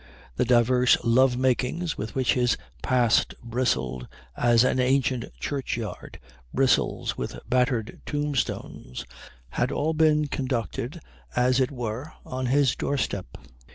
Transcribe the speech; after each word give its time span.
The 0.35 0.45
divers 0.45 0.97
love 1.03 1.37
makings 1.37 1.95
with 1.95 2.15
which 2.15 2.33
his 2.33 2.57
past 2.81 3.35
bristled 3.43 4.07
as 4.35 4.63
an 4.63 4.79
ancient 4.79 5.25
churchyard 5.39 6.19
bristles 6.51 7.19
with 7.19 7.37
battered 7.47 8.01
tombstones, 8.07 9.05
had 9.49 9.71
all 9.71 9.93
been 9.93 10.25
conducted 10.27 11.01
as 11.35 11.59
it 11.59 11.69
were 11.71 12.13
on 12.25 12.47
his 12.47 12.75
doorstep. 12.75 13.27